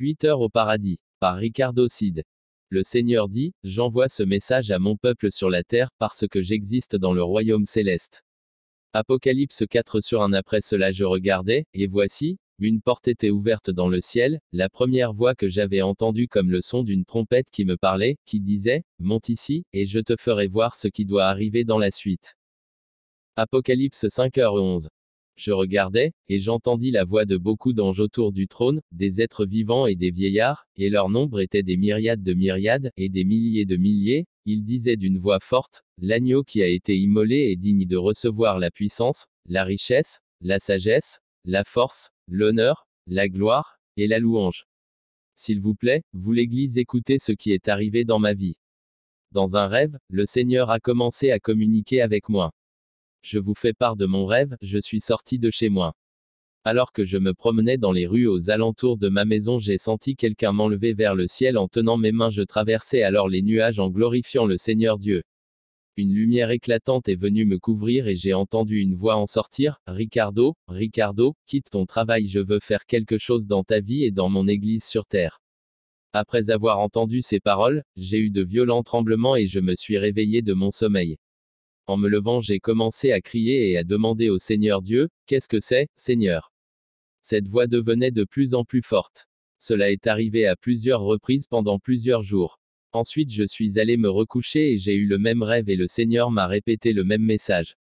[0.00, 0.98] 8 heures au paradis.
[1.20, 2.24] Par Ricardo Cid.
[2.68, 6.96] Le Seigneur dit, J'envoie ce message à mon peuple sur la terre parce que j'existe
[6.96, 8.24] dans le royaume céleste.
[8.92, 13.88] Apocalypse 4 Sur un après cela je regardais, et voici, une porte était ouverte dans
[13.88, 17.76] le ciel, la première voix que j'avais entendue comme le son d'une trompette qui me
[17.76, 21.78] parlait, qui disait, Monte ici, et je te ferai voir ce qui doit arriver dans
[21.78, 22.34] la suite.
[23.36, 24.88] Apocalypse 5h11.
[25.36, 29.86] Je regardais, et j'entendis la voix de beaucoup d'anges autour du trône, des êtres vivants
[29.86, 33.76] et des vieillards, et leur nombre était des myriades de myriades, et des milliers de
[33.76, 38.58] milliers, ils disaient d'une voix forte, L'agneau qui a été immolé est digne de recevoir
[38.58, 44.66] la puissance, la richesse, la sagesse, la force, l'honneur, la gloire, et la louange.
[45.36, 48.56] S'il vous plaît, vous l'Église écoutez ce qui est arrivé dans ma vie.
[49.30, 52.52] Dans un rêve, le Seigneur a commencé à communiquer avec moi.
[53.24, 55.94] Je vous fais part de mon rêve, je suis sorti de chez moi.
[56.62, 60.14] Alors que je me promenais dans les rues aux alentours de ma maison, j'ai senti
[60.14, 62.28] quelqu'un m'enlever vers le ciel en tenant mes mains.
[62.28, 65.22] Je traversais alors les nuages en glorifiant le Seigneur Dieu.
[65.96, 70.54] Une lumière éclatante est venue me couvrir et j'ai entendu une voix en sortir, Ricardo,
[70.68, 74.46] Ricardo, quitte ton travail, je veux faire quelque chose dans ta vie et dans mon
[74.48, 75.40] Église sur terre.
[76.12, 80.42] Après avoir entendu ces paroles, j'ai eu de violents tremblements et je me suis réveillé
[80.42, 81.16] de mon sommeil.
[81.86, 85.60] En me levant, j'ai commencé à crier et à demander au Seigneur Dieu, Qu'est-ce que
[85.60, 86.50] c'est, Seigneur?
[87.20, 89.26] Cette voix devenait de plus en plus forte.
[89.58, 92.58] Cela est arrivé à plusieurs reprises pendant plusieurs jours.
[92.92, 96.30] Ensuite je suis allé me recoucher et j'ai eu le même rêve et le Seigneur
[96.30, 97.76] m'a répété le même message.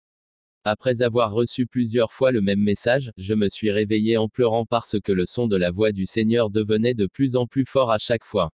[0.65, 4.99] Après avoir reçu plusieurs fois le même message, je me suis réveillé en pleurant parce
[4.99, 7.99] que le son de la voix du Seigneur devenait de plus en plus fort à
[7.99, 8.51] chaque fois.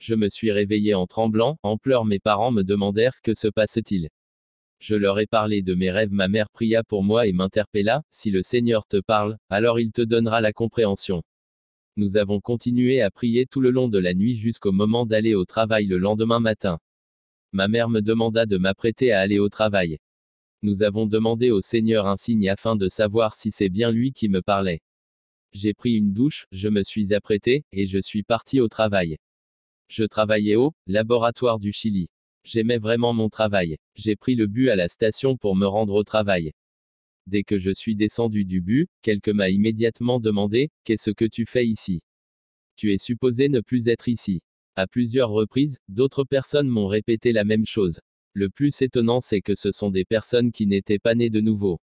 [0.00, 4.08] Je me suis réveillé en tremblant, en pleurs mes parents me demandèrent que se passe-t-il?
[4.82, 8.32] Je leur ai parlé de mes rêves, ma mère pria pour moi et m'interpella, si
[8.32, 11.22] le Seigneur te parle, alors il te donnera la compréhension.
[11.94, 15.44] Nous avons continué à prier tout le long de la nuit jusqu'au moment d'aller au
[15.44, 16.80] travail le lendemain matin.
[17.52, 20.00] Ma mère me demanda de m'apprêter à aller au travail.
[20.62, 24.28] Nous avons demandé au Seigneur un signe afin de savoir si c'est bien lui qui
[24.28, 24.82] me parlait.
[25.52, 29.16] J'ai pris une douche, je me suis apprêté, et je suis parti au travail.
[29.86, 32.08] Je travaillais au laboratoire du Chili.
[32.44, 33.78] J'aimais vraiment mon travail.
[33.94, 36.52] J'ai pris le bus à la station pour me rendre au travail.
[37.26, 41.66] Dès que je suis descendu du bus, quelqu'un m'a immédiatement demandé, Qu'est-ce que tu fais
[41.66, 42.02] ici?
[42.76, 44.42] Tu es supposé ne plus être ici.
[44.74, 48.00] À plusieurs reprises, d'autres personnes m'ont répété la même chose.
[48.32, 51.80] Le plus étonnant c'est que ce sont des personnes qui n'étaient pas nées de nouveau.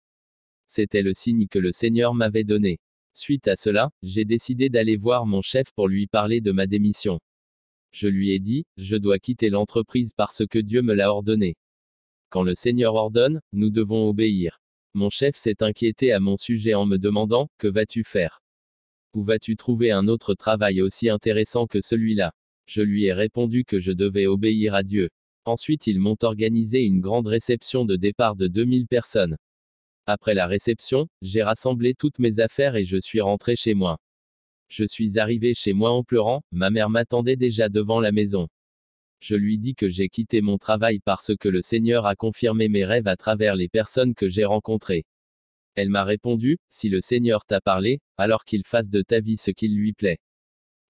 [0.67, 2.79] C'était le signe que le Seigneur m'avait donné.
[3.13, 7.19] Suite à cela, j'ai décidé d'aller voir mon chef pour lui parler de ma démission.
[7.91, 11.57] Je lui ai dit, je dois quitter l'entreprise parce que Dieu me l'a ordonné.
[12.29, 14.61] Quand le Seigneur ordonne, nous devons obéir.
[14.93, 18.41] Mon chef s'est inquiété à mon sujet en me demandant, que vas-tu faire?
[19.13, 22.31] Où vas-tu trouver un autre travail aussi intéressant que celui-là?
[22.67, 25.09] Je lui ai répondu que je devais obéir à Dieu.
[25.45, 29.37] Ensuite ils m'ont organisé une grande réception de départ de 2000 personnes.
[30.05, 33.97] Après la réception, j'ai rassemblé toutes mes affaires et je suis rentré chez moi.
[34.69, 38.47] Je suis arrivé chez moi en pleurant, ma mère m'attendait déjà devant la maison.
[39.19, 42.85] Je lui dis que j'ai quitté mon travail parce que le Seigneur a confirmé mes
[42.85, 45.05] rêves à travers les personnes que j'ai rencontrées.
[45.73, 49.49] Elle m'a répondu, si le Seigneur t'a parlé, alors qu'il fasse de ta vie ce
[49.49, 50.19] qu'il lui plaît.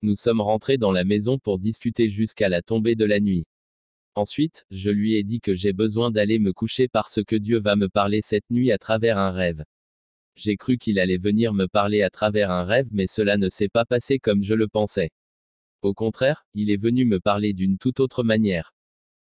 [0.02, 3.46] Nous sommes rentrés dans la maison pour discuter jusqu'à la tombée de la nuit.
[4.14, 7.78] Ensuite, je lui ai dit que j'ai besoin d'aller me coucher parce que Dieu va
[7.78, 9.64] me parler cette nuit à travers un rêve.
[10.42, 13.68] J'ai cru qu'il allait venir me parler à travers un rêve, mais cela ne s'est
[13.68, 15.12] pas passé comme je le pensais.
[15.82, 18.74] Au contraire, il est venu me parler d'une toute autre manière.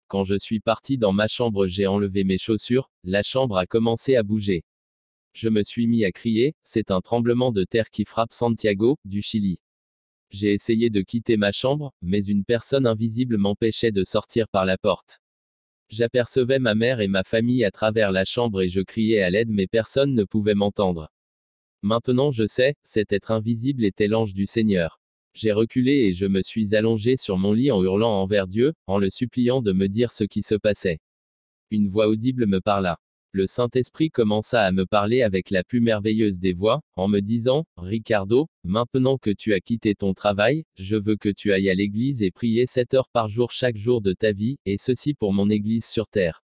[0.08, 4.14] Quand je suis parti dans ma chambre, j'ai enlevé mes chaussures, la chambre a commencé
[4.14, 4.62] à bouger.
[5.32, 9.22] Je me suis mis à crier, c'est un tremblement de terre qui frappe Santiago, du
[9.22, 9.58] Chili.
[10.28, 14.76] J'ai essayé de quitter ma chambre, mais une personne invisible m'empêchait de sortir par la
[14.76, 15.19] porte.
[15.90, 19.50] J'apercevais ma mère et ma famille à travers la chambre et je criais à l'aide
[19.50, 21.10] mais personne ne pouvait m'entendre.
[21.82, 25.00] Maintenant je sais, cet être invisible était l'ange du Seigneur.
[25.34, 28.98] J'ai reculé et je me suis allongé sur mon lit en hurlant envers Dieu, en
[28.98, 31.00] le suppliant de me dire ce qui se passait.
[31.72, 32.98] Une voix audible me parla
[33.32, 37.65] le Saint-Esprit commença à me parler avec la plus merveilleuse des voix, en me disant,
[37.77, 42.22] Ricardo, maintenant que tu as quitté ton travail, je veux que tu ailles à l'église
[42.22, 45.48] et prier 7 heures par jour chaque jour de ta vie, et ceci pour mon
[45.48, 46.42] église sur terre.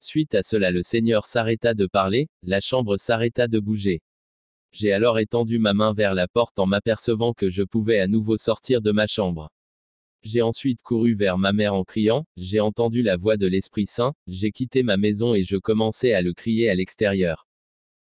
[0.00, 4.02] Suite à cela le Seigneur s'arrêta de parler, la chambre s'arrêta de bouger.
[4.72, 8.36] J'ai alors étendu ma main vers la porte en m'apercevant que je pouvais à nouveau
[8.36, 9.50] sortir de ma chambre.
[10.28, 14.12] J'ai ensuite couru vers ma mère en criant, j'ai entendu la voix de l'Esprit Saint,
[14.26, 17.46] j'ai quitté ma maison et je commençais à le crier à l'extérieur.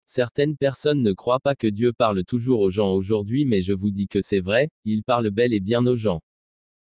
[0.06, 3.90] Certaines personnes ne croient pas que Dieu parle toujours aux gens aujourd'hui mais je vous
[3.90, 6.22] dis que c'est vrai, il parle bel et bien aux gens.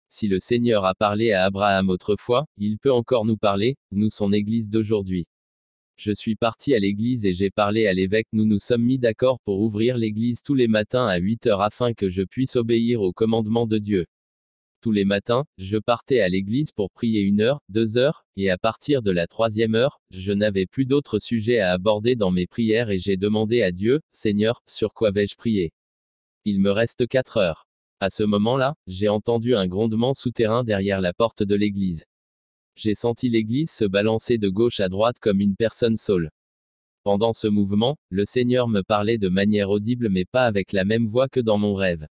[0.10, 4.34] Si le Seigneur a parlé à Abraham autrefois, il peut encore nous parler, nous son
[4.34, 5.28] Église d'aujourd'hui.
[5.96, 8.30] Je suis parti à l'église et j'ai parlé à l'évêque.
[8.34, 11.94] Nous nous sommes mis d'accord pour ouvrir l'église tous les matins à 8 heures afin
[11.94, 14.08] que je puisse obéir au commandement de Dieu.
[14.82, 18.58] Tous les matins, je partais à l'église pour prier une heure, deux heures, et à
[18.58, 22.90] partir de la troisième heure, je n'avais plus d'autres sujets à aborder dans mes prières
[22.90, 25.74] et j'ai demandé à Dieu, Seigneur, sur quoi vais-je prier?
[26.46, 27.68] Il me reste quatre heures.
[28.00, 32.06] À ce moment-là, j'ai entendu un grondement souterrain derrière la porte de l'église.
[32.78, 36.32] J'ai senti l'église se balancer de gauche à droite comme une personne saule.
[37.04, 41.08] Pendant ce mouvement, le Seigneur me parlait de manière audible mais pas avec la même
[41.08, 42.08] voix que dans mon rêve.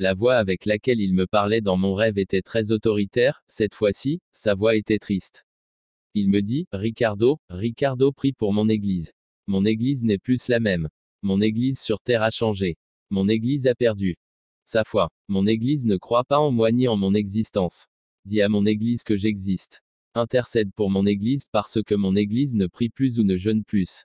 [0.00, 4.22] La voix avec laquelle il me parlait dans mon rêve était très autoritaire, cette fois-ci,
[4.32, 5.44] sa voix était triste.
[6.14, 9.12] Il me dit, Ricardo, Ricardo prie pour mon église.
[9.46, 10.88] Mon église n'est plus la même.
[11.20, 12.78] Mon église sur terre a changé.
[13.10, 14.16] Mon église a perdu
[14.64, 15.10] sa foi.
[15.28, 17.86] Mon Église ne croit pas en moi ni en mon existence.
[18.24, 19.82] Dis à mon Église que j'existe.
[20.14, 24.04] Intercède pour mon Église parce que mon Église ne prie plus ou ne jeûne plus.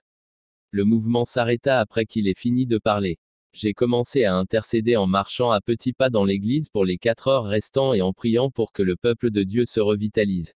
[0.72, 3.16] Le mouvement s'arrêta après qu'il ait fini de parler.
[3.52, 7.46] J'ai commencé à intercéder en marchant à petits pas dans l'église pour les quatre heures
[7.46, 10.52] restants et en priant pour que le peuple de Dieu se revitalise.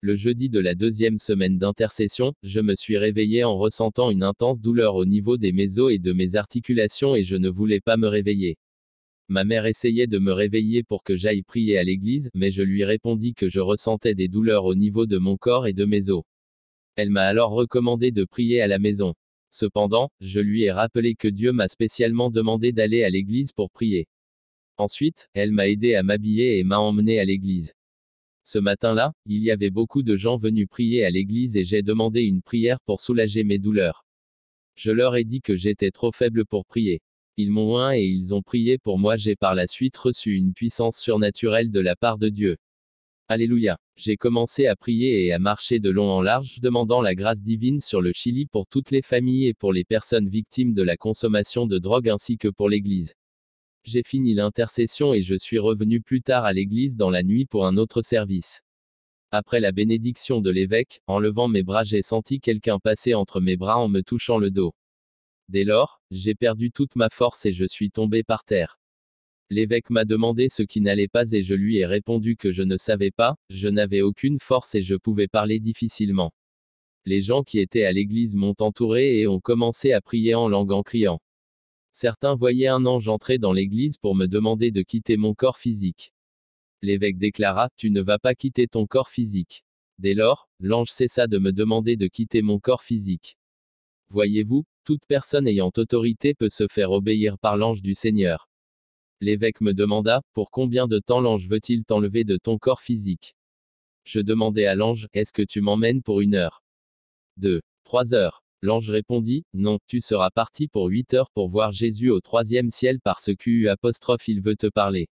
[0.00, 4.60] Le jeudi de la deuxième semaine d'intercession, je me suis réveillé en ressentant une intense
[4.60, 8.08] douleur au niveau des mésos et de mes articulations et je ne voulais pas me
[8.08, 8.58] réveiller.
[9.28, 12.84] Ma mère essayait de me réveiller pour que j'aille prier à l'église, mais je lui
[12.84, 16.24] répondis que je ressentais des douleurs au niveau de mon corps et de mes os.
[16.96, 19.14] Elle m'a alors recommandé de prier à la maison.
[19.56, 24.08] Cependant, je lui ai rappelé que Dieu m'a spécialement demandé d'aller à l'église pour prier.
[24.78, 27.72] Ensuite, elle m'a aidé à m'habiller et m'a emmené à l'église.
[28.42, 32.22] Ce matin-là, il y avait beaucoup de gens venus prier à l'église et j'ai demandé
[32.22, 34.04] une prière pour soulager mes douleurs.
[34.74, 37.00] Je leur ai dit que j'étais trop faible pour prier.
[37.36, 39.16] Ils m'ont oint et ils ont prié pour moi.
[39.16, 42.56] J'ai par la suite reçu une puissance surnaturelle de la part de Dieu.
[43.26, 43.78] Alléluia.
[43.96, 47.80] J'ai commencé à prier et à marcher de long en large, demandant la grâce divine
[47.80, 51.66] sur le Chili pour toutes les familles et pour les personnes victimes de la consommation
[51.66, 53.14] de drogue ainsi que pour l'Église.
[53.82, 57.66] J'ai fini l'intercession et je suis revenu plus tard à l'Église dans la nuit pour
[57.66, 58.60] un autre service.
[59.30, 63.56] Après la bénédiction de l'évêque, en levant mes bras j'ai senti quelqu'un passer entre mes
[63.56, 64.74] bras en me touchant le dos.
[65.48, 68.78] Dès lors, j'ai perdu toute ma force et je suis tombé par terre.
[69.50, 72.76] L'évêque m'a demandé ce qui n'allait pas et je lui ai répondu que je ne
[72.76, 76.32] savais pas, je n'avais aucune force et je pouvais parler difficilement.
[77.04, 80.72] Les gens qui étaient à l'église m'ont entouré et ont commencé à prier en langue
[80.72, 81.20] en criant.
[81.92, 86.14] Certains voyaient un ange entrer dans l'église pour me demander de quitter mon corps physique.
[86.80, 89.64] L'évêque déclara, Tu ne vas pas quitter ton corps physique.
[89.98, 93.36] Dès lors, l'ange cessa de me demander de quitter mon corps physique.
[94.08, 98.48] Voyez-vous, toute personne ayant autorité peut se faire obéir par l'ange du Seigneur.
[99.24, 103.34] L'évêque me demanda, pour combien de temps l'ange veut-il t'enlever de ton corps physique?
[104.04, 106.62] Je demandai à l'ange, est-ce que tu m'emmènes pour une heure?
[107.38, 107.62] 2.
[107.84, 108.42] Trois heures.
[108.60, 113.00] L'ange répondit, non, tu seras parti pour huit heures pour voir Jésus au troisième ciel
[113.00, 115.08] parce que apostrophe il veut te parler.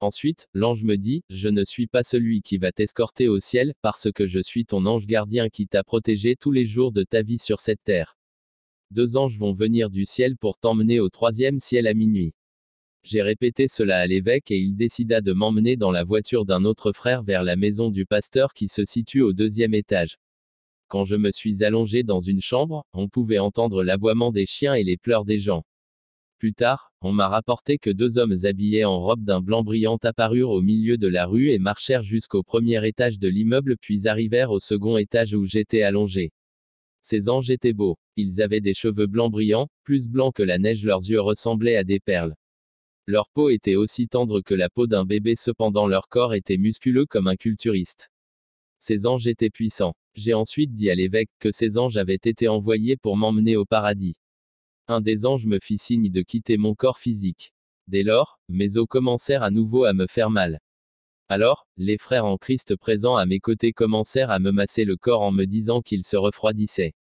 [0.00, 4.10] Ensuite, l'ange me dit, je ne suis pas celui qui va t'escorter au ciel, parce
[4.10, 7.38] que je suis ton ange gardien qui t'a protégé tous les jours de ta vie
[7.38, 8.18] sur cette terre.
[8.90, 12.34] Deux anges vont venir du ciel pour t'emmener au troisième ciel à minuit.
[13.08, 16.90] J'ai répété cela à l'évêque et il décida de m'emmener dans la voiture d'un autre
[16.90, 20.18] frère vers la maison du pasteur qui se situe au deuxième étage.
[20.88, 24.82] Quand je me suis allongé dans une chambre, on pouvait entendre l'aboiement des chiens et
[24.82, 25.62] les pleurs des gens.
[26.40, 30.50] Plus tard, on m'a rapporté que deux hommes habillés en robe d'un blanc brillant apparurent
[30.50, 34.58] au milieu de la rue et marchèrent jusqu'au premier étage de l'immeuble puis arrivèrent au
[34.58, 36.32] second étage où j'étais allongé.
[37.02, 37.98] Ces anges étaient beaux.
[38.16, 41.84] Ils avaient des cheveux blancs brillants, plus blancs que la neige, leurs yeux ressemblaient à
[41.84, 42.34] des perles.
[43.08, 47.06] Leur peau était aussi tendre que la peau d'un bébé, cependant leur corps était musculeux
[47.06, 48.10] comme un culturiste.
[48.80, 49.94] Ces anges étaient puissants.
[50.16, 54.16] J'ai ensuite dit à l'évêque que ces anges avaient été envoyés pour m'emmener au paradis.
[54.88, 57.52] Un des anges me fit signe de quitter mon corps physique.
[57.86, 60.58] Dès lors, mes os commencèrent à nouveau à me faire mal.
[61.28, 65.22] Alors, les frères en Christ présents à mes côtés commencèrent à me masser le corps
[65.22, 66.94] en me disant qu'ils se refroidissaient.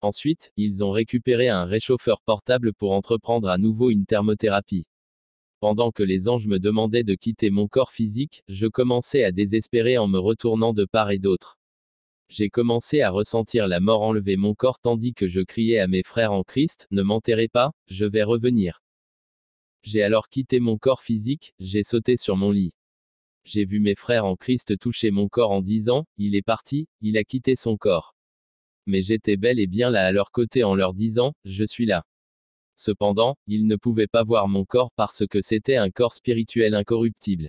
[0.00, 4.86] Ensuite, ils ont récupéré un réchauffeur portable pour entreprendre à nouveau une thermothérapie.
[5.64, 9.96] Pendant que les anges me demandaient de quitter mon corps physique, je commençais à désespérer
[9.96, 11.56] en me retournant de part et d'autre.
[12.28, 16.02] J'ai commencé à ressentir la mort enlever mon corps tandis que je criais à mes
[16.02, 18.82] frères en Christ, ne m'enterrez pas, je vais revenir.
[19.84, 22.74] J'ai alors quitté mon corps physique, j'ai sauté sur mon lit.
[23.46, 27.16] J'ai vu mes frères en Christ toucher mon corps en disant, il est parti, il
[27.16, 28.14] a quitté son corps.
[28.84, 32.04] Mais j'étais bel et bien là à leur côté en leur disant, je suis là.
[32.76, 37.48] Cependant, ils ne pouvaient pas voir mon corps parce que c'était un corps spirituel incorruptible.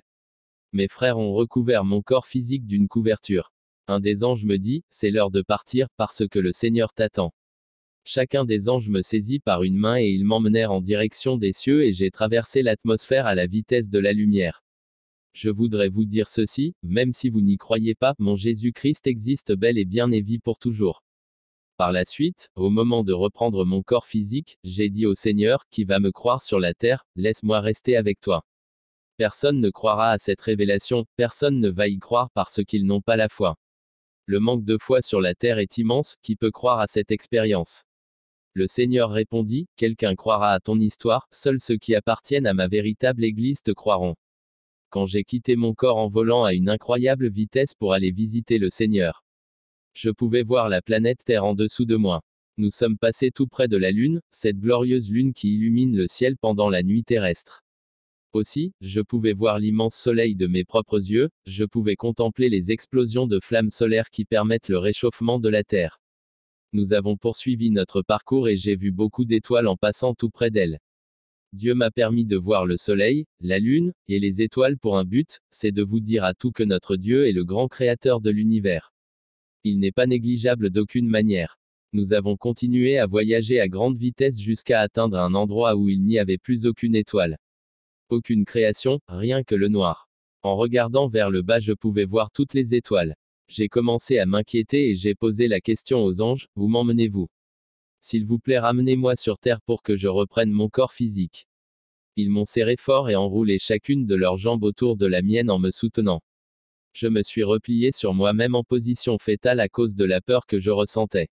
[0.72, 3.52] Mes frères ont recouvert mon corps physique d'une couverture.
[3.88, 7.32] Un des anges me dit, c'est l'heure de partir, parce que le Seigneur t'attend.
[8.04, 11.84] Chacun des anges me saisit par une main et ils m'emmenèrent en direction des cieux
[11.84, 14.62] et j'ai traversé l'atmosphère à la vitesse de la lumière.
[15.32, 19.76] Je voudrais vous dire ceci, même si vous n'y croyez pas, mon Jésus-Christ existe bel
[19.76, 21.02] et bien et vit pour toujours.
[21.76, 25.84] Par la suite, au moment de reprendre mon corps physique, j'ai dit au Seigneur, qui
[25.84, 28.46] va me croire sur la terre, laisse-moi rester avec toi.
[29.18, 33.16] Personne ne croira à cette révélation, personne ne va y croire parce qu'ils n'ont pas
[33.16, 33.56] la foi.
[34.24, 37.82] Le manque de foi sur la terre est immense, qui peut croire à cette expérience?
[38.54, 43.22] Le Seigneur répondit, Quelqu'un croira à ton histoire, seuls ceux qui appartiennent à ma véritable
[43.22, 44.16] Église te croiront.
[44.88, 48.70] Quand j'ai quitté mon corps en volant à une incroyable vitesse pour aller visiter le
[48.70, 49.25] Seigneur,
[49.96, 52.20] je pouvais voir la planète Terre en dessous de moi.
[52.58, 56.36] Nous sommes passés tout près de la Lune, cette glorieuse Lune qui illumine le ciel
[56.36, 57.64] pendant la nuit terrestre.
[58.34, 63.26] Aussi, je pouvais voir l'immense soleil de mes propres yeux, je pouvais contempler les explosions
[63.26, 65.98] de flammes solaires qui permettent le réchauffement de la Terre.
[66.74, 70.78] Nous avons poursuivi notre parcours et j'ai vu beaucoup d'étoiles en passant tout près d'elles.
[71.54, 75.40] Dieu m'a permis de voir le soleil, la lune, et les étoiles pour un but,
[75.50, 78.92] c'est de vous dire à tout que notre Dieu est le grand créateur de l'univers.
[79.68, 81.58] Il n'est pas négligeable d'aucune manière.
[81.92, 86.20] Nous avons continué à voyager à grande vitesse jusqu'à atteindre un endroit où il n'y
[86.20, 87.36] avait plus aucune étoile.
[88.08, 90.08] Aucune création, rien que le noir.
[90.42, 93.16] En regardant vers le bas je pouvais voir toutes les étoiles.
[93.48, 97.26] J'ai commencé à m'inquiéter et j'ai posé la question aux anges, où m'emmenez-vous?
[98.00, 101.48] S'il vous plaît ramenez-moi sur Terre pour que je reprenne mon corps physique.
[102.14, 105.58] Ils m'ont serré fort et enroulé chacune de leurs jambes autour de la mienne en
[105.58, 106.22] me soutenant.
[106.98, 110.58] Je me suis replié sur moi-même en position fétale à cause de la peur que
[110.58, 111.28] je ressentais.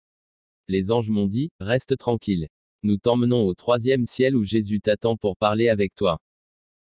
[0.67, 2.49] Les anges m'ont dit, reste tranquille.
[2.83, 6.19] Nous t'emmenons au troisième ciel où Jésus t'attend pour parler avec toi.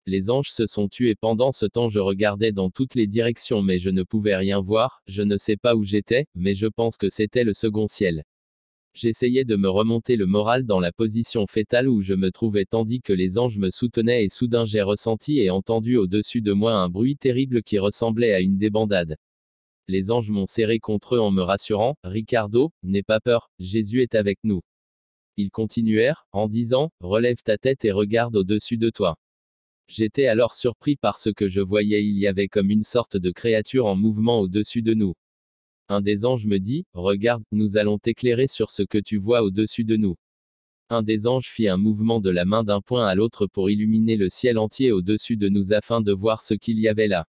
[0.07, 3.81] Les anges se sont tués pendant ce temps je regardais dans toutes les directions mais
[3.81, 7.09] je ne pouvais rien voir, je ne sais pas où j'étais, mais je pense que
[7.09, 8.23] c'était le second ciel.
[9.00, 13.00] J'essayais de me remonter le moral dans la position fétale où je me trouvais tandis
[13.00, 16.88] que les anges me soutenaient et soudain j'ai ressenti et entendu au-dessus de moi un
[16.88, 19.17] bruit terrible qui ressemblait à une débandade.
[19.87, 24.17] Les anges m'ont serré contre eux en me rassurant, Ricardo, n'aie pas peur, Jésus est
[24.17, 24.62] avec nous.
[25.37, 29.17] Ils continuèrent, en disant, relève ta tête et regarde au-dessus de toi.
[29.87, 33.31] J'étais alors surpris par ce que je voyais, il y avait comme une sorte de
[33.31, 35.14] créature en mouvement au-dessus de nous.
[35.90, 39.85] Un des anges me dit, Regarde, nous allons t'éclairer sur ce que tu vois au-dessus
[39.85, 40.16] de nous.
[40.90, 44.16] Un des anges fit un mouvement de la main d'un point à l'autre pour illuminer
[44.16, 47.26] le ciel entier au-dessus de nous afin de voir ce qu'il y avait là.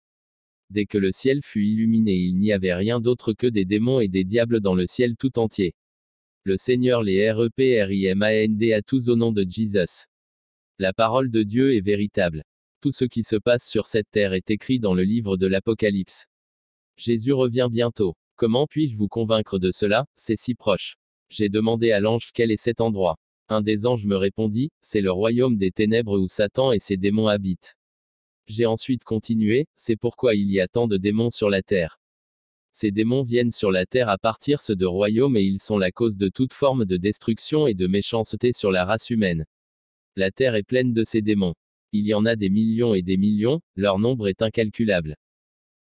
[0.71, 4.09] Dès que le ciel fut illuminé, il n'y avait rien d'autre que des démons et
[4.09, 5.75] des diables dans le ciel tout entier.
[6.43, 10.07] Le Seigneur les REPRIMAND à tous au nom de Jesus.
[10.79, 12.45] La parole de Dieu est véritable.
[12.81, 16.27] Tout ce qui se passe sur cette terre est écrit dans le livre de l'Apocalypse.
[16.97, 18.17] Jésus revient bientôt.
[18.39, 20.07] Comment puis-je vous convaincre de cela?
[20.15, 20.97] C'est si proche.
[21.29, 23.19] J'ai demandé à l'ange quel est cet endroit.
[23.49, 27.27] Un des anges me répondit, c'est le royaume des ténèbres où Satan et ses démons
[27.27, 27.75] habitent.
[28.47, 31.99] J'ai ensuite continué, c'est pourquoi il y a tant de démons sur la terre.
[32.73, 36.17] Ces démons viennent sur la terre à partir de royaumes et ils sont la cause
[36.17, 39.47] de toute forme de destruction et de méchanceté sur la race humaine.
[40.15, 41.57] La terre est pleine de ces démons.
[41.91, 45.17] Il y en a des millions et des millions, leur nombre est incalculable.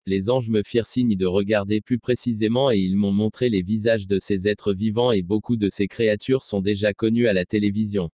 [0.07, 4.05] Les anges me firent signe de regarder plus précisément et ils m'ont montré les visages
[4.05, 8.11] de ces êtres vivants et beaucoup de ces créatures sont déjà connues à la télévision.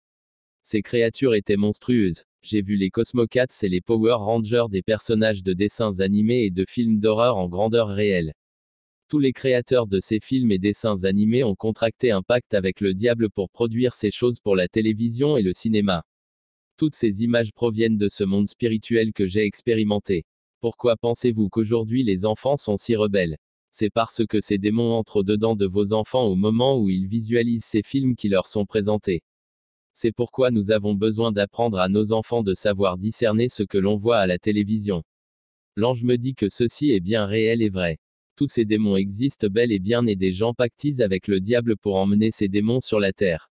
[0.64, 2.24] Ces créatures étaient monstrueuses.
[2.42, 6.66] J'ai vu les Cosmocats et les Power Rangers des personnages de dessins animés et de
[6.68, 8.34] films d'horreur en grandeur réelle.
[9.08, 12.96] Tous les créateurs de ces films et dessins animés ont contracté un pacte avec le
[12.96, 16.04] diable pour produire ces choses pour la télévision et le cinéma.
[16.78, 20.26] Toutes ces images proviennent de ce monde spirituel que j'ai expérimenté.
[20.66, 23.38] Pourquoi pensez-vous qu'aujourd'hui les enfants sont si rebelles?
[23.70, 27.66] C'est parce que ces démons entrent dedans de vos enfants au moment où ils visualisent
[27.66, 29.22] ces films qui leur sont présentés.
[29.94, 33.96] C'est pourquoi nous avons besoin d'apprendre à nos enfants de savoir discerner ce que l'on
[33.96, 35.04] voit à la télévision.
[35.76, 38.00] L'ange me dit que ceci est bien réel et vrai.
[38.36, 41.96] Tous ces démons existent bel et bien et des gens pactisent avec le diable pour
[41.98, 43.52] emmener ces démons sur la terre.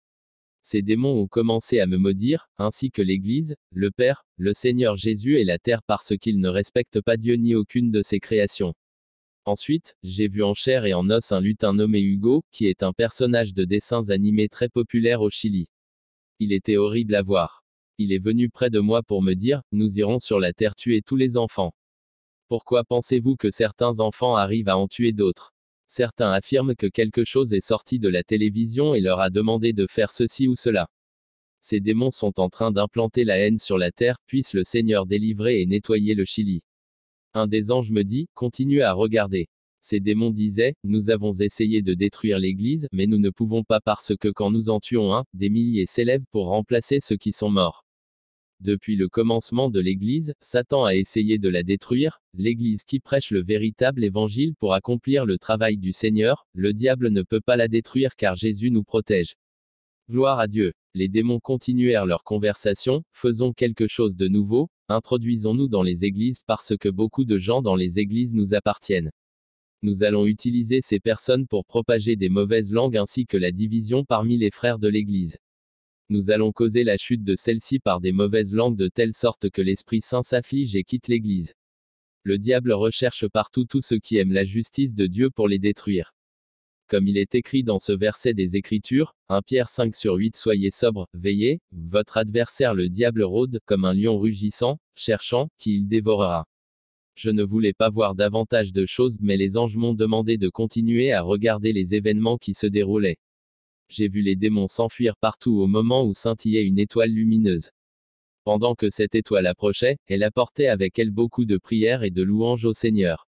[0.68, 5.38] Ces démons ont commencé à me maudire, ainsi que l'Église, le Père, le Seigneur Jésus
[5.38, 8.75] et la terre parce qu'ils ne respectent pas Dieu ni aucune de ses créations.
[9.44, 12.92] Ensuite, j'ai vu en chair et en os un lutin nommé Hugo, qui est un
[12.92, 15.68] personnage de dessins animés très populaire au Chili.
[16.40, 17.62] Il était horrible à voir.
[17.99, 21.00] Il est venu près de moi pour me dire, nous irons sur la terre tuer
[21.00, 21.75] tous les enfants.
[22.49, 25.54] Pourquoi pensez-vous que certains enfants arrivent à en tuer d'autres?
[25.88, 29.87] Certains affirment que quelque chose est sorti de la télévision et leur a demandé de
[29.88, 30.88] faire ceci ou cela.
[31.61, 35.61] Ces démons sont en train d'implanter la haine sur la terre, puisse le Seigneur délivrer
[35.61, 36.62] et nettoyer le Chili.
[37.35, 39.49] Un des anges me dit, continue à regarder.
[39.81, 44.16] Ces démons disaient, nous avons essayé de détruire l'Église, mais nous ne pouvons pas parce
[44.16, 47.86] que quand nous en tuons un, des milliers s'élèvent pour remplacer ceux qui sont morts.
[48.60, 53.42] Depuis le commencement de l'Église, Satan a essayé de la détruire, l'Église qui prêche le
[53.42, 58.16] véritable évangile pour accomplir le travail du Seigneur, le diable ne peut pas la détruire
[58.16, 59.36] car Jésus nous protège.
[60.08, 60.72] Gloire à Dieu.
[60.94, 66.75] Les démons continuèrent leur conversation, faisons quelque chose de nouveau, introduisons-nous dans les églises parce
[66.78, 69.10] que beaucoup de gens dans les églises nous appartiennent.
[69.82, 74.38] Nous allons utiliser ces personnes pour propager des mauvaises langues ainsi que la division parmi
[74.38, 75.36] les frères de l'Église.
[76.08, 79.60] Nous allons causer la chute de celle-ci par des mauvaises langues de telle sorte que
[79.60, 81.52] l'Esprit Saint s'afflige et quitte l'Église.
[82.22, 86.14] Le diable recherche partout tous ceux qui aiment la justice de Dieu pour les détruire.
[86.88, 90.70] Comme il est écrit dans ce verset des Écritures, 1 Pierre 5 sur 8 Soyez
[90.70, 96.46] sobre, veillez, votre adversaire le diable rôde, comme un lion rugissant, cherchant, qui il dévorera.
[97.16, 101.12] Je ne voulais pas voir davantage de choses, mais les anges m'ont demandé de continuer
[101.12, 103.18] à regarder les événements qui se déroulaient.
[103.88, 107.71] J'ai vu les démons s'enfuir partout au moment où scintillait une étoile lumineuse.
[108.45, 112.64] Pendant que cette étoile approchait, elle apportait avec elle beaucoup de prières et de louanges
[112.64, 113.26] au Seigneur.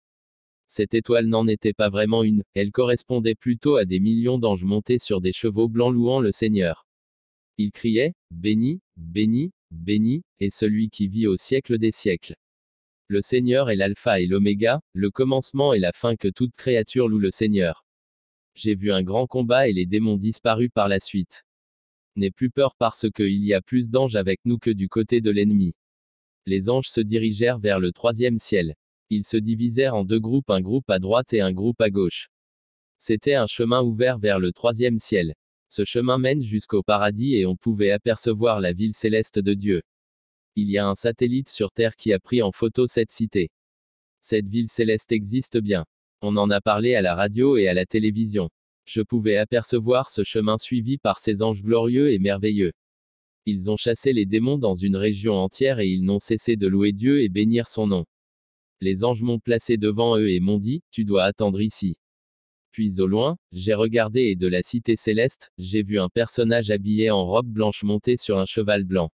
[0.67, 4.99] Cette étoile n'en était pas vraiment une, elle correspondait plutôt à des millions d'anges montés
[4.99, 6.85] sur des chevaux blancs louant le Seigneur.
[7.57, 12.35] Ils criaient, Béni, béni, béni, et celui qui vit au siècle des siècles.
[13.07, 17.19] Le Seigneur est l'alpha et l'oméga, le commencement et la fin que toute créature loue
[17.19, 17.84] le Seigneur.
[18.55, 21.43] J'ai vu un grand combat et les démons disparus par la suite.
[22.15, 25.29] N'aie plus peur parce qu'il y a plus d'anges avec nous que du côté de
[25.29, 25.75] l'ennemi.
[26.45, 28.75] Les anges se dirigèrent vers le troisième ciel.
[29.09, 32.29] Ils se divisèrent en deux groupes, un groupe à droite et un groupe à gauche.
[32.97, 35.35] C'était un chemin ouvert vers le troisième ciel.
[35.67, 39.81] Ce chemin mène jusqu'au paradis et on pouvait apercevoir la ville céleste de Dieu.
[40.55, 43.51] Il y a un satellite sur Terre qui a pris en photo cette cité.
[44.21, 45.85] Cette ville céleste existe bien.
[46.27, 48.49] On en a parlé à la radio et à la télévision.
[48.83, 52.71] Je pouvais apercevoir ce chemin suivi par ces anges glorieux et merveilleux.
[53.45, 56.93] Ils ont chassé les démons dans une région entière et ils n'ont cessé de louer
[56.93, 58.05] Dieu et bénir son nom.
[58.81, 61.95] Les anges m'ont placé devant eux et m'ont dit, Tu dois attendre ici.
[62.71, 67.11] Puis au loin, j'ai regardé et de la cité céleste, j'ai vu un personnage habillé
[67.11, 69.11] en robe blanche monté sur un cheval blanc.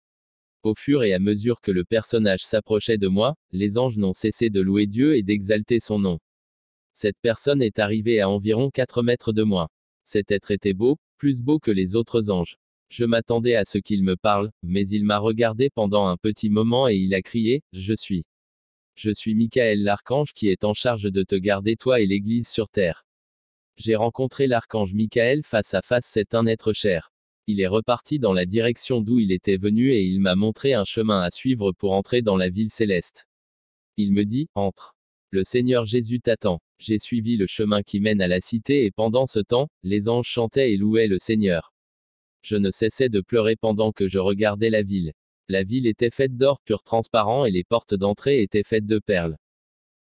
[0.64, 4.50] Au fur et à mesure que le personnage s'approchait de moi, les anges n'ont cessé
[4.50, 6.18] de louer Dieu et d'exalter son nom.
[6.96, 9.70] Cette personne est arrivée à environ 4 mètres de moi.
[10.06, 12.58] Cet être était beau, plus beau que les autres anges.
[12.90, 16.88] Je m'attendais à ce qu'il me parle, mais il m'a regardé pendant un petit moment
[16.88, 18.24] et il a crié, Je suis.
[18.96, 22.70] Je suis Michael l'archange qui est en charge de te garder toi et l'Église sur
[22.70, 23.06] terre.
[23.76, 27.12] J'ai rencontré l'archange Michael face à face, c'est un être cher.
[27.46, 30.86] Il est reparti dans la direction d'où il était venu et il m'a montré un
[30.86, 33.28] chemin à suivre pour entrer dans la ville céleste.
[33.98, 34.96] Il me dit, entre.
[35.32, 36.62] Le Seigneur Jésus t'attend.
[36.80, 40.28] J'ai suivi le chemin qui mène à la cité et pendant ce temps, les anges
[40.28, 41.74] chantaient et louaient le Seigneur.
[42.42, 45.14] Je ne cessais de pleurer pendant que je regardais la ville.
[45.48, 49.38] La ville était faite d'or pur transparent et les portes d'entrée étaient faites de perles.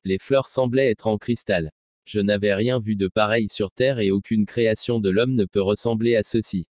[0.04, 1.70] Les fleurs semblaient être en cristal.
[2.06, 5.61] Je n'avais rien vu de pareil sur terre et aucune création de l'homme ne peut
[5.61, 6.66] ressembler à ceci.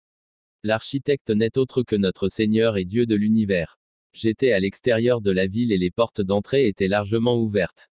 [0.62, 3.78] L'architecte n'est autre que notre Seigneur et Dieu de l'univers.
[4.12, 7.88] J'étais à l'extérieur de la ville et les portes d'entrée étaient largement ouvertes.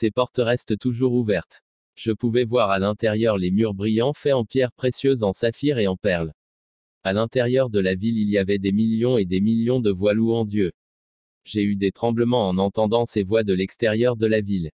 [0.00, 1.60] Ces portes restent toujours ouvertes.
[1.96, 5.88] Je pouvais voir à l'intérieur les murs brillants faits en pierres précieuses en saphir et
[5.88, 6.34] en perles.
[7.02, 10.14] À l'intérieur de la ville il y avait des millions et des millions de voix
[10.14, 10.70] louant Dieu.
[11.44, 14.70] J'ai eu des tremblements en entendant ces voix de l'extérieur de la ville.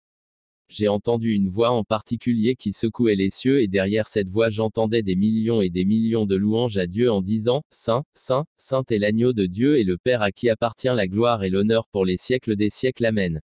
[0.68, 5.02] J'ai entendu une voix en particulier qui secouait les cieux et derrière cette voix j'entendais
[5.02, 8.98] des millions et des millions de louanges à Dieu en disant, Saint, Saint, Saint est
[8.98, 12.18] l'agneau de Dieu et le Père à qui appartient la gloire et l'honneur pour les
[12.18, 13.06] siècles des siècles.
[13.06, 13.40] Amen.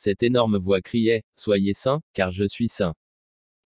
[0.00, 2.94] Cette énorme voix criait, Soyez saints, car je suis saint.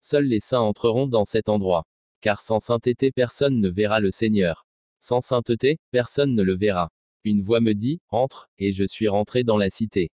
[0.00, 1.84] Seuls les saints entreront dans cet endroit.
[2.22, 4.66] Car sans sainteté personne ne verra le Seigneur.
[4.98, 6.90] Sans sainteté, personne ne le verra.
[7.24, 10.10] Une voix me dit, Entre, et je suis rentré dans la cité.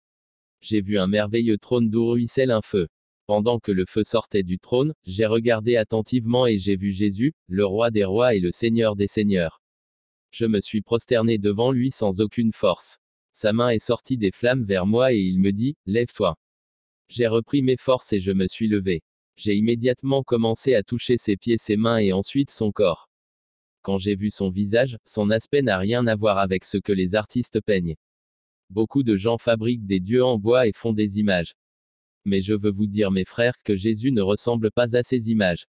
[0.61, 2.88] J'ai vu un merveilleux trône d'où ruisselle un feu.
[3.25, 7.64] Pendant que le feu sortait du trône, j'ai regardé attentivement et j'ai vu Jésus, le
[7.64, 9.62] roi des rois et le Seigneur des seigneurs.
[10.31, 12.98] Je me suis prosterné devant lui sans aucune force.
[13.33, 16.37] Sa main est sortie des flammes vers moi et il me dit, Lève-toi.
[17.09, 19.03] J'ai repris mes forces et je me suis levé.
[19.37, 23.09] J'ai immédiatement commencé à toucher ses pieds, ses mains et ensuite son corps.
[23.83, 27.14] Quand j'ai vu son visage, son aspect n'a rien à voir avec ce que les
[27.14, 27.97] artistes peignent.
[28.71, 31.55] Beaucoup de gens fabriquent des dieux en bois et font des images.
[32.25, 35.66] Mais je veux vous dire mes frères que Jésus ne ressemble pas à ces images.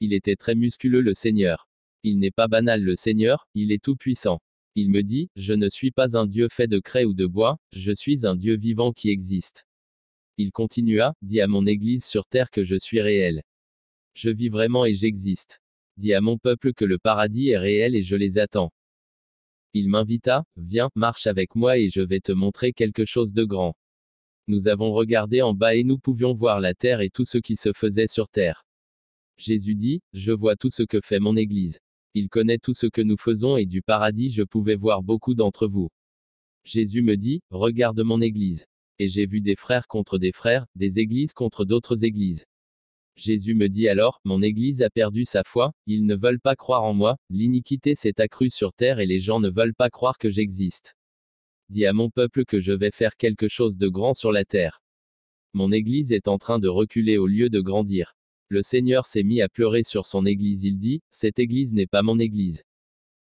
[0.00, 1.68] Il était très musculeux le Seigneur.
[2.02, 4.40] Il n'est pas banal le Seigneur, il est tout puissant.
[4.78, 7.58] Il me dit, je ne suis pas un Dieu fait de craie ou de bois,
[7.72, 9.66] je suis un Dieu vivant qui existe.
[10.36, 13.42] Il continua, dit à mon Église sur terre que je suis réel.
[14.12, 15.62] Je vis vraiment et j'existe.
[15.96, 18.70] Dis à mon peuple que le paradis est réel et je les attends.
[19.72, 23.78] Il m'invita, viens, marche avec moi et je vais te montrer quelque chose de grand.
[24.46, 27.56] Nous avons regardé en bas et nous pouvions voir la terre et tout ce qui
[27.56, 28.66] se faisait sur terre.
[29.38, 31.78] Jésus dit, je vois tout ce que fait mon Église.
[32.18, 35.66] Il connaît tout ce que nous faisons et du paradis je pouvais voir beaucoup d'entre
[35.66, 35.90] vous.
[36.64, 38.64] Jésus me dit, regarde mon Église.
[38.98, 42.46] Et j'ai vu des frères contre des frères, des églises contre d'autres églises.
[43.16, 46.84] Jésus me dit alors, mon Église a perdu sa foi, ils ne veulent pas croire
[46.84, 50.30] en moi, l'iniquité s'est accrue sur terre et les gens ne veulent pas croire que
[50.30, 50.94] j'existe.
[51.68, 54.80] Dis à mon peuple que je vais faire quelque chose de grand sur la terre.
[55.52, 58.15] Mon Église est en train de reculer au lieu de grandir.
[58.48, 60.62] Le Seigneur s'est mis à pleurer sur son Église.
[60.62, 62.62] Il dit, Cette Église n'est pas mon Église.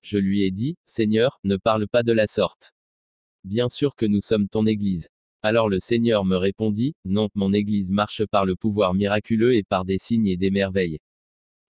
[0.03, 2.75] Je lui ai dit, Seigneur, ne parle pas de la sorte.
[3.43, 5.09] Bien sûr que nous sommes ton Église.
[5.41, 9.87] Alors le Seigneur me répondit, Non, mon Église marche par le pouvoir miraculeux et par
[9.87, 10.99] des signes et des merveilles.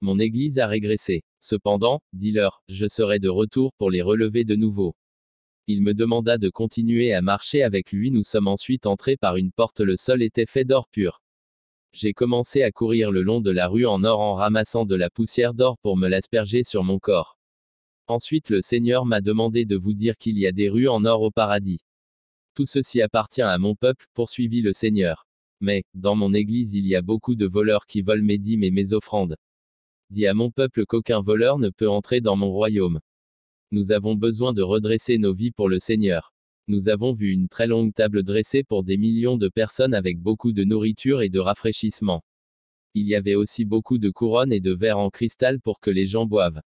[0.01, 1.23] Mon Église a régressé.
[1.39, 4.97] Cependant, dis-leur, je serai de retour pour les relever de nouveau.
[5.69, 8.11] Il me demanda de continuer à marcher avec lui.
[8.11, 9.81] Nous sommes ensuite entrés par une porte.
[9.81, 11.21] Le sol était fait d'or pur.
[11.92, 15.11] J'ai commencé à courir le long de la rue en or en ramassant de la
[15.11, 17.38] poussière d'or pour me l'asperger sur mon corps.
[18.07, 21.22] Ensuite le Seigneur m'a demandé de vous dire qu'il y a des rues en or
[21.22, 21.81] au paradis.
[22.55, 25.27] Tout ceci appartient à mon peuple, poursuivit le Seigneur.
[25.61, 28.70] Mais, dans mon église il y a beaucoup de voleurs qui volent mes dîmes et
[28.70, 29.37] mes offrandes.
[30.11, 33.01] Dis à mon peuple qu'aucun voleur ne peut entrer dans mon royaume.
[33.72, 36.33] Nous avons besoin de redresser nos vies pour le Seigneur.
[36.68, 40.50] Nous avons vu une très longue table dressée pour des millions de personnes avec beaucoup
[40.50, 42.24] de nourriture et de rafraîchissement.
[42.94, 46.09] Il y avait aussi beaucoup de couronnes et de verres en cristal pour que les
[46.09, 46.61] gens boivent.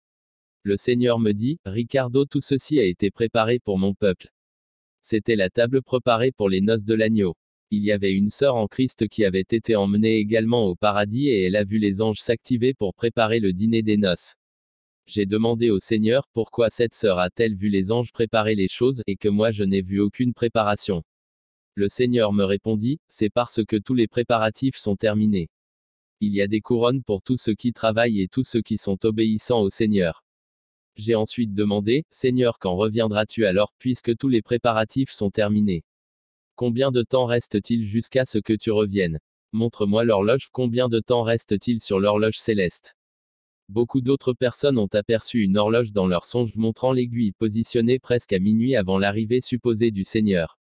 [0.62, 4.28] Le Seigneur me dit, Ricardo, tout ceci a été préparé pour mon peuple.
[5.02, 7.34] C'était la table préparée pour les noces de l'agneau.
[7.72, 11.42] Il y avait une sœur en Christ qui avait été emmenée également au paradis et
[11.42, 14.36] elle a vu les anges s'activer pour préparer le dîner des noces.
[15.10, 19.16] J'ai demandé au Seigneur pourquoi cette sœur a-t-elle vu les anges préparer les choses et
[19.16, 21.02] que moi je n'ai vu aucune préparation.
[21.76, 25.48] Le Seigneur me répondit, c'est parce que tous les préparatifs sont terminés.
[26.20, 29.02] Il y a des couronnes pour tous ceux qui travaillent et tous ceux qui sont
[29.06, 30.22] obéissants au Seigneur.
[30.96, 35.84] J'ai ensuite demandé, Seigneur, quand reviendras-tu alors, puisque tous les préparatifs sont terminés?
[36.54, 39.20] Combien de temps reste-t-il jusqu'à ce que tu reviennes?
[39.52, 42.97] Montre-moi l'horloge, combien de temps reste-t-il sur l'horloge céleste?
[43.70, 48.38] Beaucoup d'autres personnes ont aperçu une horloge dans leur songe montrant l'aiguille positionnée presque à
[48.38, 50.58] minuit avant l'arrivée supposée du Seigneur.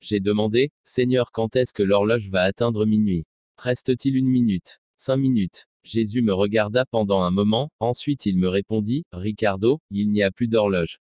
[0.00, 3.26] J'ai demandé, Seigneur, quand est-ce que l'horloge va atteindre minuit?
[3.58, 4.80] Reste-t-il une minute?
[4.96, 5.66] Cinq minutes?
[5.84, 10.48] Jésus me regarda pendant un moment, ensuite il me répondit, Ricardo, il n'y a plus
[10.48, 10.98] d'horloge.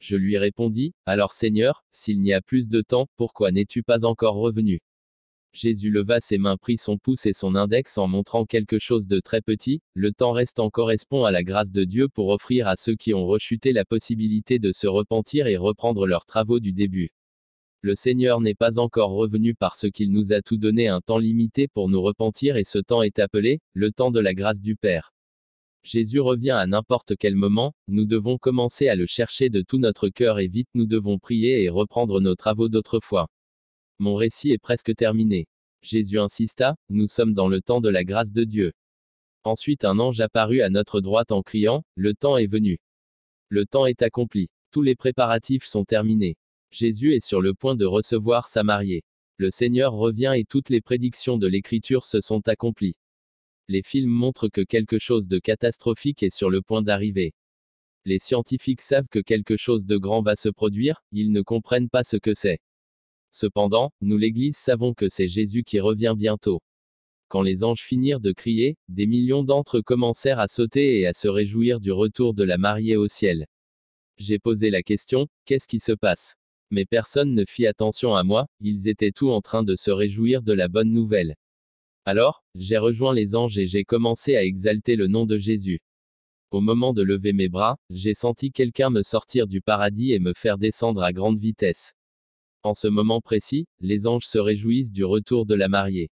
[0.00, 4.36] Je lui répondis, Alors Seigneur, s'il n'y a plus de temps, pourquoi n'es-tu pas encore
[4.36, 4.80] revenu?
[5.54, 9.20] Jésus leva ses mains, prit son pouce et son index en montrant quelque chose de
[9.20, 12.94] très petit, le temps restant correspond à la grâce de Dieu pour offrir à ceux
[12.94, 17.12] qui ont rechuté la possibilité de se repentir et reprendre leurs travaux du début.
[17.82, 21.68] Le Seigneur n'est pas encore revenu parce qu'il nous a tout donné un temps limité
[21.68, 25.12] pour nous repentir et ce temps est appelé, le temps de la grâce du Père.
[25.82, 30.08] Jésus revient à n'importe quel moment, nous devons commencer à le chercher de tout notre
[30.08, 33.28] cœur et vite nous devons prier et reprendre nos travaux d'autrefois.
[34.02, 35.46] Mon récit est presque terminé.
[35.80, 38.72] Jésus insista, nous sommes dans le temps de la grâce de Dieu.
[39.44, 42.80] Ensuite un ange apparut à notre droite en criant, Le temps est venu.
[43.48, 44.50] Le temps est accompli.
[44.72, 46.36] Tous les préparatifs sont terminés.
[46.72, 49.04] Jésus est sur le point de recevoir sa mariée.
[49.36, 52.96] Le Seigneur revient et toutes les prédictions de l'Écriture se sont accomplies.
[53.68, 57.34] Les films montrent que quelque chose de catastrophique est sur le point d'arriver.
[58.04, 62.02] Les scientifiques savent que quelque chose de grand va se produire, ils ne comprennent pas
[62.02, 62.58] ce que c'est.
[63.32, 66.60] Cependant, nous l'Église savons que c'est Jésus qui revient bientôt.
[67.28, 71.14] Quand les anges finirent de crier, des millions d'entre eux commencèrent à sauter et à
[71.14, 73.46] se réjouir du retour de la mariée au ciel.
[74.18, 76.34] J'ai posé la question, qu'est-ce qui se passe?
[76.70, 80.42] Mais personne ne fit attention à moi, ils étaient tous en train de se réjouir
[80.42, 81.34] de la bonne nouvelle.
[82.04, 85.80] Alors, j'ai rejoint les anges et j'ai commencé à exalter le nom de Jésus.
[86.50, 90.34] Au moment de lever mes bras, j'ai senti quelqu'un me sortir du paradis et me
[90.34, 91.94] faire descendre à grande vitesse.
[92.64, 96.10] En ce moment précis, les anges se réjouissent du retour de la mariée.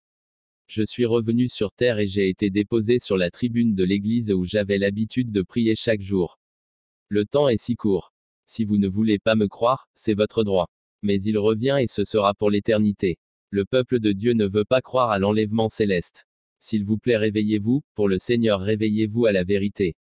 [0.66, 4.44] Je suis revenu sur terre et j'ai été déposé sur la tribune de l'église où
[4.44, 6.40] j'avais l'habitude de prier chaque jour.
[7.08, 8.12] Le temps est si court.
[8.46, 10.68] Si vous ne voulez pas me croire, c'est votre droit.
[11.02, 13.16] Mais il revient et ce sera pour l'éternité.
[13.50, 16.26] Le peuple de Dieu ne veut pas croire à l'enlèvement céleste.
[16.58, 19.94] S'il vous plaît, réveillez-vous, pour le Seigneur, réveillez-vous à la vérité.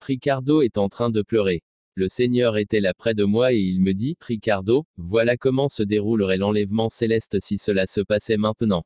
[0.00, 1.62] Ricardo est en train de pleurer.
[1.98, 5.82] Le Seigneur était là près de moi et il me dit, Ricardo, voilà comment se
[5.82, 8.84] déroulerait l'enlèvement céleste si cela se passait maintenant.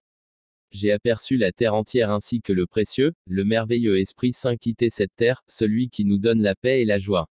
[0.70, 5.10] J'ai aperçu la terre entière ainsi que le précieux, le merveilleux Esprit Saint quitter cette
[5.16, 7.26] terre, celui qui nous donne la paix et la joie.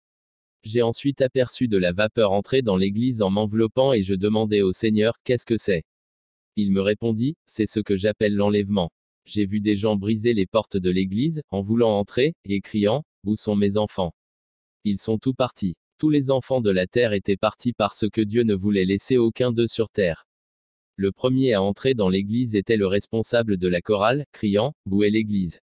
[0.63, 4.71] J'ai ensuite aperçu de la vapeur entrer dans l'église en m'enveloppant et je demandai au
[4.71, 5.83] Seigneur, qu'est-ce que c'est?
[6.55, 8.93] Il me répondit, c'est ce que j'appelle l'enlèvement.
[9.25, 13.35] J'ai vu des gens briser les portes de l'église, en voulant entrer, et criant, Où
[13.35, 14.13] sont mes enfants?
[14.87, 15.75] Ils sont tous partis.
[15.97, 19.51] Tous les enfants de la terre étaient partis parce que Dieu ne voulait laisser aucun
[19.51, 20.27] d'eux sur terre.
[20.95, 25.09] Le premier à entrer dans l'église était le responsable de la chorale, criant, Où est
[25.09, 25.59] l'église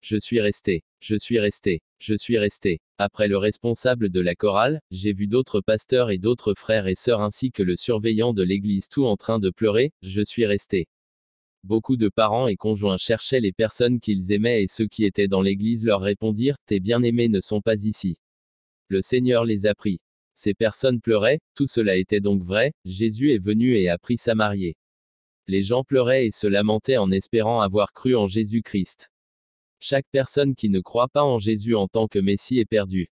[0.00, 0.84] Je suis resté.
[1.00, 1.82] Je suis resté.
[1.98, 2.80] Je suis resté.
[2.96, 7.20] Après le responsable de la chorale, j'ai vu d'autres pasteurs et d'autres frères et sœurs
[7.20, 10.88] ainsi que le surveillant de l'église tout en train de pleurer, je suis resté.
[11.62, 15.42] Beaucoup de parents et conjoints cherchaient les personnes qu'ils aimaient et ceux qui étaient dans
[15.42, 18.16] l'église leur répondirent, Tes bien-aimés ne sont pas ici.
[18.88, 20.00] Le Seigneur les a pris.
[20.34, 24.34] Ces personnes pleuraient, tout cela était donc vrai, Jésus est venu et a pris sa
[24.34, 24.76] mariée.
[25.48, 29.10] Les gens pleuraient et se lamentaient en espérant avoir cru en Jésus-Christ.
[29.80, 33.10] Chaque personne qui ne croit pas en Jésus en tant que Messie est perdue.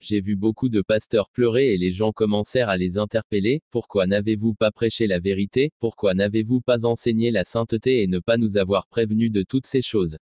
[0.00, 4.54] J'ai vu beaucoup de pasteurs pleurer et les gens commencèrent à les interpeller, pourquoi n'avez-vous
[4.54, 8.86] pas prêché la vérité, pourquoi n'avez-vous pas enseigné la sainteté et ne pas nous avoir
[8.88, 10.18] prévenus de toutes ces choses?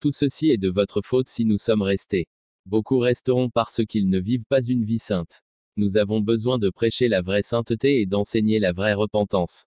[0.00, 2.26] Tout ceci est de votre faute si nous sommes restés.
[2.66, 5.42] Beaucoup resteront parce qu'ils ne vivent pas une vie sainte.
[5.76, 9.66] Nous avons besoin de prêcher la vraie sainteté et d'enseigner la vraie repentance.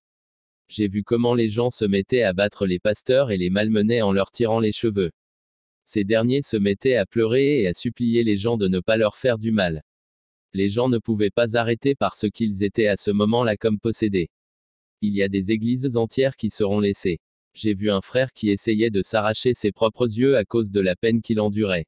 [0.67, 4.11] J'ai vu comment les gens se mettaient à battre les pasteurs et les malmenaient en
[4.11, 5.11] leur tirant les cheveux.
[5.85, 9.15] Ces derniers se mettaient à pleurer et à supplier les gens de ne pas leur
[9.15, 9.81] faire du mal.
[10.53, 14.29] Les gens ne pouvaient pas arrêter parce qu'ils étaient à ce moment-là comme possédés.
[14.99, 17.21] Il y a des églises entières qui seront laissées.
[17.53, 20.97] J'ai vu un frère qui essayait de s'arracher ses propres yeux à cause de la
[20.97, 21.85] peine qu'il endurait.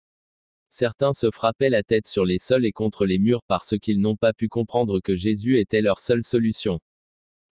[0.74, 4.16] Certains se frappaient la tête sur les sols et contre les murs parce qu'ils n'ont
[4.16, 6.80] pas pu comprendre que Jésus était leur seule solution.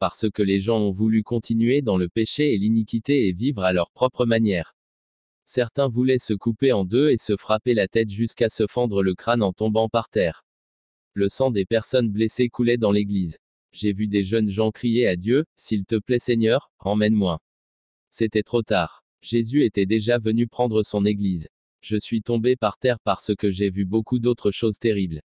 [0.00, 3.72] Parce que les gens ont voulu continuer dans le péché et l'iniquité et vivre à
[3.72, 4.74] leur propre manière.
[5.46, 9.14] Certains voulaient se couper en deux et se frapper la tête jusqu'à se fendre le
[9.14, 10.44] crâne en tombant par terre.
[11.12, 13.38] Le sang des personnes blessées coulait dans l'église.
[13.70, 17.38] J'ai vu des jeunes gens crier à Dieu, S'il te plaît Seigneur, emmène-moi.
[18.10, 19.04] C'était trop tard.
[19.22, 21.48] Jésus était déjà venu prendre son église.
[21.86, 25.20] Je suis tombé par terre parce que j'ai vu beaucoup d'autres choses terribles.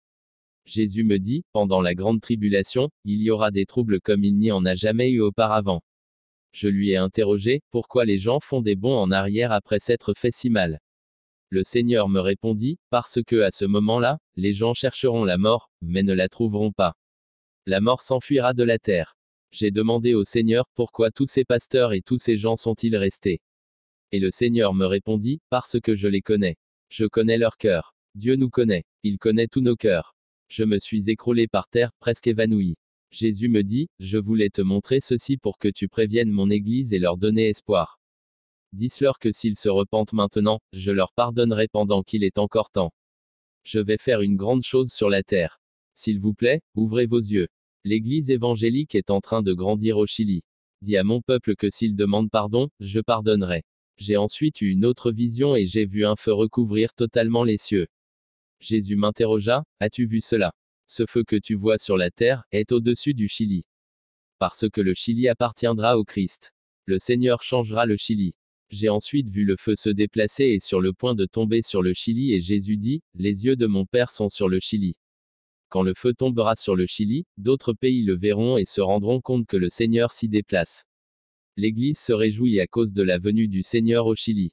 [0.65, 4.51] Jésus me dit, pendant la grande tribulation, il y aura des troubles comme il n'y
[4.51, 5.83] en a jamais eu auparavant.
[6.53, 10.31] Je lui ai interrogé, pourquoi les gens font des bons en arrière après s'être fait
[10.31, 10.79] si mal?
[11.49, 16.01] Le Seigneur me répondit, parce que à ce moment-là, les gens chercheront la mort, mais
[16.01, 16.95] ne la trouveront pas.
[17.67, 19.15] La mort s'enfuira de la terre.
[19.51, 23.41] J'ai demandé au Seigneur, pourquoi tous ces pasteurs et tous ces gens sont-ils restés?
[24.11, 26.57] Et le Seigneur me répondit, Parce que je les connais.
[26.89, 27.93] Je connais leur cœur.
[28.15, 28.85] Dieu nous connaît.
[29.03, 30.15] Il connaît tous nos cœurs.
[30.49, 32.77] Je me suis écroulé par terre, presque évanoui.
[33.11, 36.99] Jésus me dit, Je voulais te montrer ceci pour que tu préviennes mon Église et
[36.99, 37.99] leur donner espoir.
[38.73, 42.93] Dis-leur que s'ils se repentent maintenant, je leur pardonnerai pendant qu'il est encore temps.
[43.63, 45.59] Je vais faire une grande chose sur la terre.
[45.95, 47.47] S'il vous plaît, ouvrez vos yeux.
[47.83, 50.43] L'Église évangélique est en train de grandir au Chili.
[50.81, 53.63] Dis à mon peuple que s'il demande pardon, je pardonnerai.
[53.97, 57.87] J'ai ensuite eu une autre vision et j'ai vu un feu recouvrir totalement les cieux.
[58.59, 60.53] Jésus m'interrogea, As-tu vu cela?
[60.87, 63.65] Ce feu que tu vois sur la terre est au-dessus du Chili.
[64.39, 66.53] Parce que le Chili appartiendra au Christ.
[66.85, 68.35] Le Seigneur changera le Chili.
[68.69, 71.93] J'ai ensuite vu le feu se déplacer et sur le point de tomber sur le
[71.93, 74.95] Chili et Jésus dit, Les yeux de mon Père sont sur le Chili.
[75.69, 79.47] Quand le feu tombera sur le Chili, d'autres pays le verront et se rendront compte
[79.47, 80.86] que le Seigneur s'y déplace.
[81.59, 84.51] L'Église se réjouit à cause de la venue du Seigneur au Chili.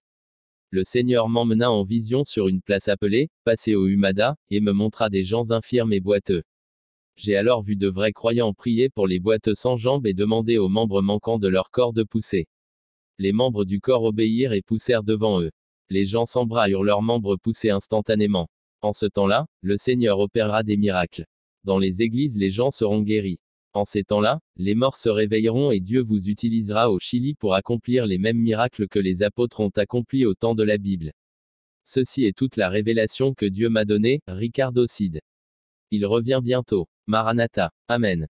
[0.70, 5.10] Le Seigneur m'emmena en vision sur une place appelée, passé au Humada, et me montra
[5.10, 6.42] des gens infirmes et boiteux.
[7.16, 10.70] J'ai alors vu de vrais croyants prier pour les boiteux sans jambes et demander aux
[10.70, 12.48] membres manquants de leur corps de pousser.
[13.18, 15.52] Les membres du corps obéirent et poussèrent devant eux.
[15.90, 18.48] Les gens sans bras eurent leurs membres poussés instantanément.
[18.80, 21.26] En ce temps-là, le Seigneur opérera des miracles.
[21.64, 23.40] Dans les églises, les gens seront guéris.
[23.74, 28.06] En ces temps-là, les morts se réveilleront et Dieu vous utilisera au Chili pour accomplir
[28.06, 31.12] les mêmes miracles que les apôtres ont accomplis au temps de la Bible.
[31.82, 35.20] Ceci est toute la révélation que Dieu m'a donnée, Ricardo Cid.
[35.90, 36.88] Il revient bientôt.
[37.08, 37.72] Maranatha.
[37.88, 38.28] Amen.